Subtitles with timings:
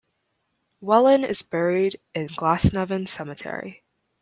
[0.79, 3.83] Whelan is buried in Glasnevin Cemetery.